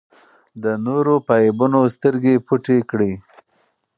[0.63, 3.13] د نورو په عیبونو سترګې پټې کړئ.